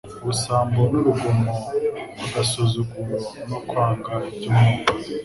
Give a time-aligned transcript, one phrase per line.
[0.21, 1.53] Ubusambo n'urugomo,
[2.25, 3.17] agasuzuguro
[3.49, 4.91] no kwanga iby'umwuka,